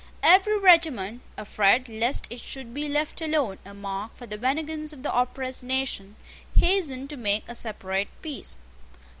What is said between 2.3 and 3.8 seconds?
it should be left alone a